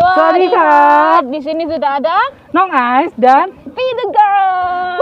Swadika. 0.00 0.70
Di 1.22 1.40
sini 1.40 1.64
sudah 1.64 1.90
ada 1.96 2.16
Nong 2.50 2.70
Ice 3.00 3.14
dan 3.16 3.52
Be 3.66 3.86
the 3.94 4.06
Girl 4.08 4.98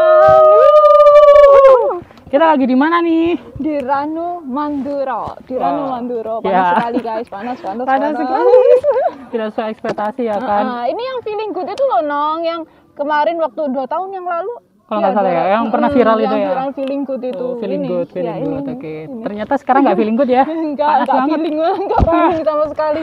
kita 2.28 2.44
lagi 2.44 2.68
di 2.68 2.76
mana 2.76 3.00
nih? 3.00 3.40
di 3.56 3.80
Ranu 3.80 4.44
Manduro. 4.44 5.32
Di 5.42 5.56
Ranu 5.56 5.80
Oh, 5.80 5.90
Manduro. 5.90 6.34
Panas 6.38 6.52
ya. 6.52 6.76
sekali 6.76 6.98
guys, 7.00 7.24
panas, 7.26 7.56
panas, 7.56 7.88
Panas 7.88 8.12
sekali. 8.12 8.52
Tidak 9.32 9.48
sesuai 9.48 9.68
ekspektasi 9.72 10.22
ya 10.22 10.36
kan? 10.36 10.64
Ah, 10.68 10.84
ini 10.84 11.00
yang 11.00 11.24
feeling 11.24 11.50
good 11.50 11.64
itu 11.64 11.80
loh 11.80 12.04
Nong, 12.04 12.44
yang 12.44 12.68
kemarin 12.92 13.40
waktu 13.40 13.72
dua 13.72 13.88
tahun 13.88 14.12
yang 14.12 14.28
lalu. 14.28 14.52
Kalau 14.84 15.00
nggak 15.00 15.14
salah 15.14 15.32
ya, 15.32 15.44
yang 15.50 15.64
pernah 15.68 15.88
viral 15.88 16.16
itu 16.16 16.26
yang 16.26 16.36
ya? 16.36 16.48
viral 16.50 16.70
feeling 16.72 17.02
good 17.02 17.22
itu. 17.22 17.40
Oh, 17.42 17.56
feeling 17.56 17.80
Ini. 17.80 17.88
good, 17.88 18.08
feeling 18.08 18.28
Ya, 18.30 18.44
good. 18.44 18.64
Oke. 18.68 18.94
Ini. 19.04 19.22
Ternyata 19.24 19.54
sekarang 19.56 19.80
nggak 19.84 19.96
feeling 19.96 20.16
good 20.16 20.28
ya? 20.30 20.44
Enggak, 20.68 20.84
Panas 20.86 21.00
enggak 21.00 21.16
banget. 21.18 21.32
feeling, 21.40 21.56
enggak 21.56 22.00
feeling 22.04 22.42
sama 22.52 22.64
sekali. 22.68 23.02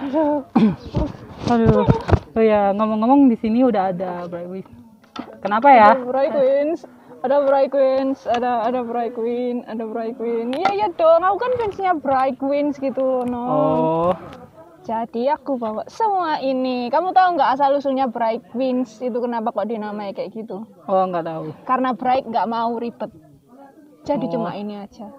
Aduh. 0.00 0.40
Oh 1.52 2.40
ya, 2.40 2.72
ngomong-ngomong 2.72 3.28
di 3.28 3.36
sini 3.36 3.60
udah 3.60 3.92
ada 3.92 4.24
Bright 4.24 4.48
Wings. 4.48 4.72
Kenapa 5.44 5.68
ya? 5.68 5.92
Ada 5.92 6.08
Bright 6.08 6.32
Queens, 6.32 6.78
ada 7.20 7.36
Bright 7.44 7.68
Queens, 7.68 8.18
ada 8.24 8.50
ada 8.64 8.80
Bright 8.80 9.12
Queen, 9.12 9.60
ada 9.68 9.84
Bright 9.84 10.16
Queen. 10.16 10.48
Iya 10.56 10.70
iya 10.72 10.88
dong, 10.96 11.20
aku 11.20 11.36
kan 11.36 11.52
fansnya 11.60 11.92
Bright 11.92 12.40
Queens 12.40 12.80
gitu, 12.80 13.28
no. 13.28 13.44
Oh, 13.44 14.12
Jadi 14.82 15.28
aku 15.28 15.60
bawa 15.60 15.84
semua 15.92 16.40
ini. 16.40 16.88
Kamu 16.88 17.12
tahu 17.12 17.36
nggak 17.36 17.50
asal 17.52 17.76
usulnya 17.76 18.08
Bright 18.08 18.48
Queens 18.48 19.04
itu 19.04 19.14
kenapa 19.20 19.52
kok 19.52 19.68
dinamai 19.68 20.16
kayak 20.16 20.32
gitu? 20.32 20.64
oh 20.88 21.04
nggak 21.04 21.28
tahu. 21.28 21.52
Karena 21.68 21.92
Bright 21.92 22.24
nggak 22.32 22.48
mau 22.48 22.80
ribet. 22.80 23.12
Jadi 24.08 24.24
Oh. 24.32 24.40
cuma 24.40 24.56
ini 24.56 24.80
aja. 24.80 25.12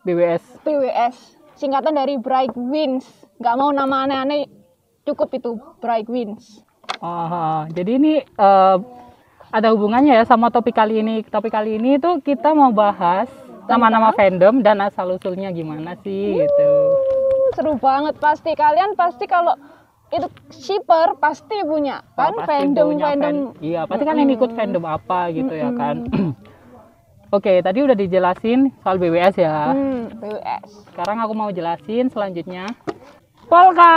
BWS. 0.00 0.64
PWS, 0.64 1.16
singkatan 1.60 1.92
dari 1.92 2.16
Bright 2.16 2.56
Queens. 2.56 3.04
Nggak 3.36 3.56
mau 3.60 3.68
nama 3.68 4.08
aneh-aneh, 4.08 4.63
cukup 5.04 5.28
itu 5.32 5.50
Bright 5.78 6.08
Queens. 6.08 6.64
Oh, 6.98 7.68
jadi 7.70 8.00
ini 8.00 8.14
eh, 8.24 8.76
ada 9.50 9.68
hubungannya 9.70 10.16
ya 10.16 10.24
sama 10.24 10.48
topik 10.48 10.74
kali 10.74 10.98
ini. 10.98 11.20
Topik 11.22 11.52
kali 11.52 11.76
ini 11.76 12.00
tuh 12.00 12.18
kita 12.18 12.56
mau 12.56 12.72
bahas 12.72 13.28
nama-nama 13.64 14.12
fandom 14.12 14.60
dan 14.60 14.80
asal 14.80 15.12
usulnya 15.12 15.52
gimana 15.52 15.96
sih 16.00 16.34
gitu. 16.34 16.68
Uh, 16.90 17.48
seru 17.52 17.76
banget 17.76 18.16
pasti 18.18 18.52
kalian 18.52 18.92
pasti 18.92 19.24
kalau 19.24 19.56
itu 20.10 20.28
shipper 20.50 21.16
pasti 21.16 21.64
punya 21.64 22.04
kan 22.12 22.30
Oh, 22.30 22.40
pasti 22.40 22.50
fandom 22.50 22.86
punya 22.88 23.04
fandom 23.06 23.24
fan- 23.24 23.52
Iya, 23.60 23.80
pasti 23.84 24.04
kan 24.04 24.16
yang 24.16 24.30
ikut 24.30 24.50
fandom 24.52 24.84
apa 24.84 25.20
gitu 25.30 25.52
ya 25.52 25.70
kan. 25.72 25.96
Oke, 27.34 27.58
tadi 27.60 27.82
udah 27.82 27.96
dijelasin 27.98 28.70
soal 28.80 28.96
BWS 28.96 29.34
ya. 29.36 29.74
hmm, 29.74 30.22
PWS 30.22 30.70
Sekarang 30.86 31.18
aku 31.18 31.32
mau 31.34 31.50
jelasin 31.50 32.06
selanjutnya. 32.06 32.68
Polka. 33.54 33.94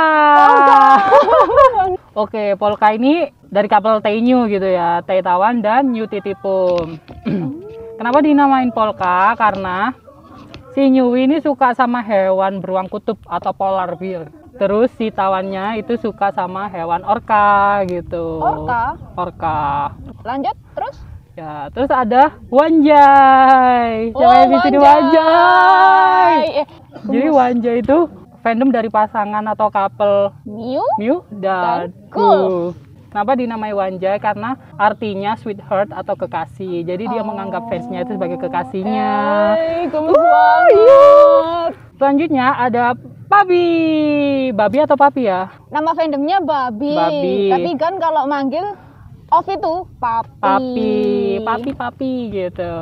Oke, 2.22 2.54
Polka 2.62 2.94
ini 2.94 3.34
dari 3.50 3.66
kapal 3.66 4.06
Tainyu 4.06 4.46
gitu 4.46 4.70
ya, 4.70 5.02
Taitawan 5.02 5.66
dan 5.66 5.90
New 5.90 6.06
Titipum. 6.06 7.02
Kenapa 7.98 8.22
dinamain 8.22 8.70
Polka? 8.70 9.34
Karena 9.34 9.98
si 10.78 10.94
New 10.94 11.18
ini 11.18 11.42
suka 11.42 11.74
sama 11.74 12.06
hewan 12.06 12.62
beruang 12.62 12.86
kutub 12.86 13.18
atau 13.26 13.50
polar 13.50 13.98
bear. 13.98 14.30
Terus 14.62 14.94
si 14.94 15.10
tawannya 15.10 15.82
itu 15.82 15.98
suka 15.98 16.30
sama 16.38 16.70
hewan 16.70 17.02
orca 17.02 17.82
gitu. 17.90 18.38
Orca? 18.38 18.94
Orca. 19.18 19.58
lanjut 20.22 20.54
terus 20.78 20.98
Ya, 21.38 21.70
terus 21.70 21.90
ada 21.94 22.34
Wanjai. 22.50 24.10
Oh, 24.18 24.26
yang 24.26 24.50
di 24.50 24.58
sini 24.58 24.78
Wanjai? 24.82 26.66
eh, 26.66 26.68
Jadi 27.06 27.30
Wanjai 27.30 27.78
itu 27.86 28.10
fandom 28.48 28.72
dari 28.72 28.88
pasangan 28.88 29.44
atau 29.44 29.68
couple 29.68 30.32
Mew 30.48 30.80
Mew 30.96 31.20
dan 31.36 31.92
Dan 31.92 32.16
Cool. 32.16 32.40
Cool. 32.48 32.64
Kenapa 33.12 33.36
dinamai 33.36 33.76
Wanjai? 33.76 34.20
Karena 34.24 34.56
artinya 34.80 35.36
sweetheart 35.36 35.92
atau 35.92 36.16
kekasih. 36.16 36.84
Jadi 36.88 37.12
dia 37.12 37.24
menganggap 37.28 37.68
fansnya 37.68 38.08
itu 38.08 38.16
sebagai 38.16 38.40
kekasihnya. 38.40 39.12
eh, 39.60 39.84
gemes 39.92 40.16
banget 40.16 41.72
Selanjutnya 41.98 42.48
ada 42.56 42.96
Babi. 43.28 43.68
Babi 44.56 44.78
atau 44.80 44.96
Papi 44.96 45.28
ya? 45.28 45.52
nama 45.68 45.92
fandomnya 45.92 46.40
babi. 46.40 46.96
Babi. 46.96 47.38
tapi 47.52 47.70
kan 47.76 48.00
kalau 48.00 48.24
manggil 48.30 48.64
off 49.28 49.48
itu 49.52 49.84
papi 50.00 50.32
Papi, 50.40 50.94
Papi, 51.44 51.70
Papi 51.76 52.14
gitu. 52.32 52.76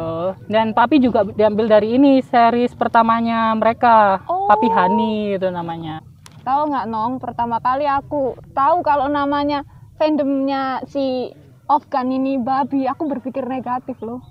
Dan 0.45 0.75
Papi 0.77 1.01
juga 1.01 1.25
diambil 1.25 1.65
dari 1.69 1.97
ini 1.97 2.21
series 2.21 2.77
pertamanya 2.77 3.55
mereka. 3.57 4.21
Oh. 4.29 4.34
Papi 4.45 4.67
Hani 4.69 5.35
itu 5.35 5.49
namanya. 5.49 6.01
tahu 6.45 6.69
nggak 6.69 6.85
nong 6.85 7.17
pertama 7.17 7.57
kali 7.57 7.89
aku 7.89 8.37
tahu 8.53 8.85
kalau 8.85 9.09
namanya 9.09 9.65
fandomnya 9.97 10.77
si 10.85 11.33
Afgan 11.65 12.13
ini 12.13 12.37
babi 12.37 12.85
aku 12.85 13.09
berpikir 13.09 13.41
negatif 13.41 13.97
loh 14.05 14.21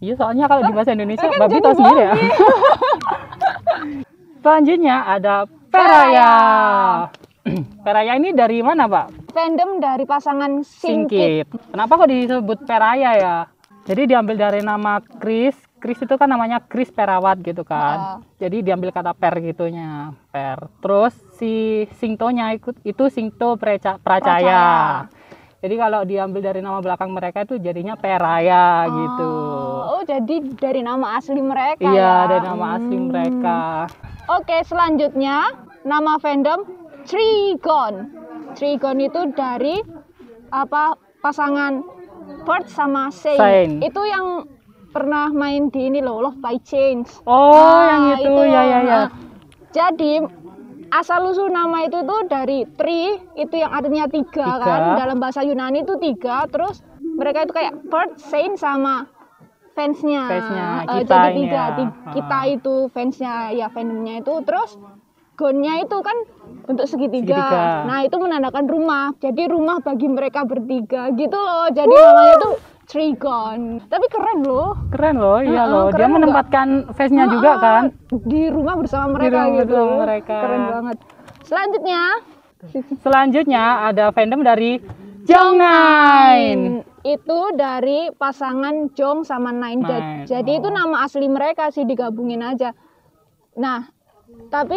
Iya, 0.00 0.16
soalnya 0.16 0.48
kalau 0.48 0.64
di 0.64 0.72
bahasa 0.72 0.96
Indonesia 0.96 1.28
kan 1.28 1.36
babi 1.36 1.60
tahu 1.60 1.76
sendiri 1.76 2.00
ya. 2.08 2.14
Selanjutnya 4.40 4.96
ada 5.04 5.44
Peraya. 5.68 6.32
Peraya 7.84 8.16
ini 8.16 8.32
dari 8.32 8.64
mana, 8.64 8.88
Pak? 8.88 9.12
fandom 9.30 9.76
dari 9.76 10.08
pasangan 10.08 10.64
Singkit. 10.64 11.44
Singkit. 11.44 11.46
Kenapa 11.70 12.00
kok 12.00 12.08
disebut 12.08 12.58
Peraya 12.64 13.10
ya? 13.14 13.36
Jadi 13.84 14.08
diambil 14.08 14.40
dari 14.40 14.64
nama 14.64 15.04
Chris. 15.20 15.54
Chris 15.80 15.98
itu 15.98 16.14
kan 16.14 16.28
namanya 16.28 16.60
Chris 16.60 16.88
Perawat 16.88 17.40
gitu 17.40 17.64
kan. 17.64 17.96
Ah. 17.96 18.16
Jadi 18.36 18.60
diambil 18.60 18.92
kata 18.92 19.10
per 19.10 19.40
gitunya, 19.40 20.12
per. 20.28 20.68
Terus 20.78 21.16
si 21.34 21.52
Singtonya 21.96 22.52
ikut 22.52 22.76
itu 22.82 23.08
Singto 23.08 23.56
Preca- 23.56 23.96
Pracaya. 23.96 25.08
Jadi 25.58 25.74
kalau 25.74 26.04
diambil 26.04 26.40
dari 26.42 26.60
nama 26.60 26.78
belakang 26.78 27.10
mereka 27.10 27.42
itu 27.42 27.56
jadinya 27.56 27.92
Peraya 27.92 28.84
gitu. 28.86 29.32
Oh, 29.90 30.02
jadi 30.02 30.36
dari 30.54 30.80
nama 30.80 31.16
asli 31.16 31.36
mereka 31.36 31.84
Iya, 31.84 32.00
ya. 32.24 32.28
dari 32.28 32.44
nama 32.46 32.66
asli 32.76 32.96
Hmm. 32.96 33.08
mereka. 33.08 33.58
Oke, 34.30 34.56
selanjutnya 34.62 35.52
nama 35.82 36.16
fandom 36.16 36.64
Trigon. 37.04 38.08
Trigon 38.52 38.98
itu 38.98 39.20
dari 39.32 39.80
apa 40.48 40.92
pasangan 41.18 41.84
Bert 42.40 42.64
sama 42.66 43.12
Shane. 43.12 43.36
Shane. 43.36 43.74
Itu 43.82 44.00
yang 44.02 44.48
pernah 44.90 45.30
main 45.30 45.66
di 45.66 45.86
ini 45.86 45.98
loh, 45.98 46.20
Love 46.20 46.38
by 46.38 46.58
Change. 46.60 47.22
Oh, 47.22 47.54
Ah, 47.54 47.82
yang 47.88 48.04
itu, 48.20 48.32
ya 48.44 48.62
ya 48.62 48.78
ya. 48.80 48.98
Nah, 48.98 49.08
jadi 49.70 50.12
asal 50.90 51.22
usul 51.24 51.48
nama 51.48 51.82
itu 51.82 51.98
tuh 52.00 52.20
dari 52.26 52.66
tri 52.68 53.06
itu 53.34 53.54
yang 53.54 53.70
artinya 53.70 54.06
tiga, 54.06 54.48
Tiga. 54.52 54.58
kan 54.60 54.80
dalam 54.96 55.16
bahasa 55.16 55.40
Yunani 55.40 55.80
itu 55.80 55.94
tiga 55.96 56.44
terus 56.44 56.82
mereka 57.00 57.44
itu 57.44 57.52
kayak 57.52 57.78
Bert, 57.86 58.18
Saint 58.18 58.54
sama 58.54 59.06
fansnya. 59.72 60.26
Fansnya, 60.26 60.66
kita 60.98 61.14
jadi 61.14 61.30
tiga, 61.36 61.62
ya. 61.62 61.66
ti- 61.72 61.94
kita 62.12 62.38
Ah. 62.40 62.44
itu 62.48 62.74
fansnya 62.90 63.34
ya 63.52 63.66
fandomnya 63.68 64.18
itu 64.18 64.34
terus 64.42 64.74
gonnya 65.34 65.80
itu 65.80 65.96
kan 65.96 66.16
bentuk 66.66 66.84
segitiga. 66.84 67.38
Segitiga. 67.38 67.64
Nah 67.86 67.98
itu 68.02 68.16
menandakan 68.18 68.66
rumah. 68.66 69.06
Jadi 69.16 69.42
rumah 69.46 69.78
bagi 69.78 70.04
mereka 70.04 70.44
bertiga 70.44 71.08
gitu 71.10 71.32
loh. 71.32 71.70
Jadi 71.70 71.88
namanya 71.88 72.34
tuh 72.36 72.54
Trigon. 72.90 73.78
Tapi 73.86 74.06
keren 74.10 74.42
loh. 74.42 74.74
Keren 74.90 75.16
loh, 75.16 75.38
iya 75.38 75.62
loh. 75.64 75.94
Dia 75.94 76.10
menempatkan 76.10 76.90
face-nya 76.90 77.30
juga 77.30 77.50
Ah, 77.54 77.58
kan. 77.58 77.84
di 78.26 78.50
rumah 78.50 78.74
bersama 78.74 79.14
mereka 79.14 79.46
rumah 79.46 79.56
gitu 79.56 79.78
bersama 79.78 80.02
mereka. 80.02 80.36
keren 80.36 80.62
banget 80.66 80.96
selanjutnya 81.40 82.02
Selanjutnya 83.00 83.64
ada 83.86 84.04
fandom 84.10 84.42
dari 84.42 84.82
Jongnain. 85.24 86.84
itu 87.00 87.40
dari 87.54 88.12
pasangan 88.12 88.92
Jong 88.92 89.24
sama 89.24 89.48
Nine. 89.48 89.80
Nine, 89.80 90.28
jadi 90.28 90.60
itu 90.60 90.68
oh. 90.68 90.74
nama 90.74 91.00
asli 91.00 91.24
mereka 91.26 91.70
sih 91.70 91.82
digabungin 91.82 92.44
aja 92.44 92.76
nah 93.56 93.88
tapi 94.46 94.76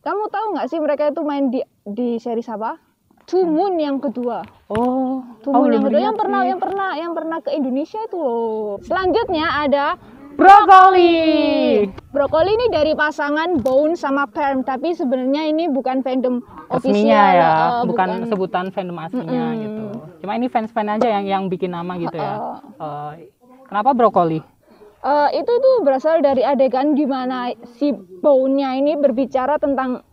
kamu 0.00 0.24
tahu 0.28 0.46
nggak 0.54 0.68
sih 0.68 0.78
mereka 0.78 1.10
itu 1.10 1.20
main 1.22 1.50
di 1.50 1.58
di 1.82 2.14
series 2.16 2.46
apa 2.46 2.78
Two 3.26 3.46
Moon 3.46 3.78
yang 3.78 4.02
kedua 4.02 4.42
Oh, 4.72 5.22
Two 5.40 5.52
oh, 5.52 5.62
Moon 5.62 5.72
yang 5.72 5.84
kedua 5.86 6.00
yang 6.00 6.16
pernah 6.16 6.40
yang 6.46 6.60
pernah 6.60 6.90
yang 6.98 7.12
pernah 7.12 7.38
ke 7.40 7.50
Indonesia 7.54 8.00
itu 8.02 8.16
loh 8.18 8.78
selanjutnya 8.82 9.46
ada 9.62 9.96
Brokoli. 10.32 11.86
Brokoli 12.08 12.50
ini 12.56 12.66
dari 12.72 12.92
pasangan 12.96 13.60
Bone 13.60 13.94
sama 13.94 14.24
Perm, 14.24 14.64
tapi 14.64 14.96
sebenarnya 14.96 15.44
ini 15.48 15.68
bukan 15.68 16.00
fandom 16.00 16.40
official, 16.72 17.04
ya, 17.12 17.52
eh, 17.52 17.84
bukan, 17.84 18.24
sebutan 18.28 18.72
fandom 18.72 18.96
aslinya 18.96 19.44
Mm-mm. 19.52 19.60
gitu. 19.60 19.84
Cuma 20.24 20.32
ini 20.40 20.48
fans-fans 20.48 20.98
aja 20.98 21.08
yang 21.20 21.24
yang 21.28 21.42
bikin 21.52 21.76
nama 21.76 22.00
gitu 22.00 22.16
ya. 22.16 22.32
Heeh. 22.32 22.56
Eh, 22.80 23.12
kenapa 23.68 23.92
brokoli? 23.92 24.40
Eh, 25.02 25.28
itu 25.36 25.52
tuh 25.52 25.74
berasal 25.84 26.22
dari 26.22 26.46
adegan 26.46 26.94
di 26.94 27.04
mana 27.04 27.52
si 27.76 27.92
Bone-nya 28.22 28.78
ini 28.78 28.96
berbicara 28.96 29.58
tentang 29.58 30.06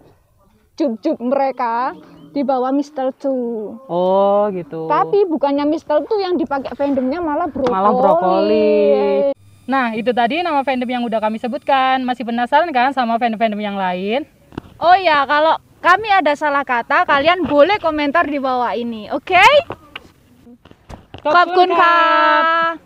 cup-cup 0.73 1.17
mereka 1.21 1.93
di 2.29 2.41
bawah 2.45 2.69
mistletoe. 2.69 3.77
Oh, 3.89 4.49
gitu. 4.53 4.85
Tapi 4.85 5.25
bukannya 5.25 5.65
mistletoe 5.65 6.21
yang 6.21 6.37
dipakai 6.37 6.73
fandomnya 6.77 7.19
malah 7.19 7.49
brokoli. 7.49 7.73
malah 7.73 7.93
brokoli. 7.93 8.79
Nah, 9.69 9.93
itu 9.93 10.09
tadi 10.09 10.41
nama 10.41 10.65
fandom 10.65 10.89
yang 10.89 11.05
udah 11.05 11.21
kami 11.21 11.37
sebutkan. 11.37 12.01
Masih 12.01 12.25
penasaran 12.25 12.73
kan 12.73 12.89
sama 12.89 13.21
fandom-fandom 13.21 13.61
yang 13.61 13.77
lain? 13.77 14.25
Oh 14.81 14.97
ya, 14.97 15.29
kalau 15.29 15.61
kami 15.79 16.09
ada 16.09 16.33
salah 16.33 16.65
kata, 16.65 17.05
kalian 17.05 17.45
boleh 17.45 17.77
komentar 17.77 18.25
di 18.25 18.41
bawah 18.41 18.73
ini, 18.73 19.13
oke? 19.13 19.45
Kopkun 21.21 21.69
Kak. 21.69 22.79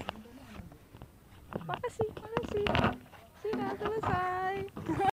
Makasih, 1.64 2.10
makasih. 2.20 2.66
Sudah 3.40 3.72
selesai. 3.80 5.04